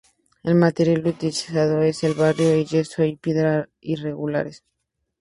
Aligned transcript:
El 0.41 0.55
material 0.55 1.05
utilizado 1.05 1.83
es 1.83 2.03
el 2.03 2.15
barro, 2.15 2.41
el 2.43 2.65
yeso 2.65 3.03
y 3.03 3.17
piedras 3.17 3.69
irregulares. 3.81 4.63